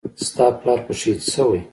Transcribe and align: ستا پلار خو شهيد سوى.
ستا 0.27 0.45
پلار 0.59 0.79
خو 0.85 0.91
شهيد 1.01 1.19
سوى. 1.33 1.59